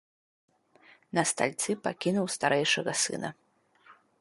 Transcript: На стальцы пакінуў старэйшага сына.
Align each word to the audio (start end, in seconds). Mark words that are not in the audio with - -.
На 1.17 1.23
стальцы 1.31 1.71
пакінуў 1.89 2.27
старэйшага 2.37 2.91
сына. 3.03 3.29